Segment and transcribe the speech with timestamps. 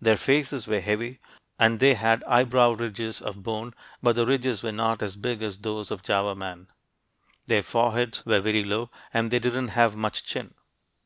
[0.00, 1.20] Their faces were heavy,
[1.58, 5.58] and they had eyebrow ridges of bone, but the ridges were not as big as
[5.58, 6.68] those of Java man.
[7.46, 10.54] Their foreheads were very low, and they didn't have much chin.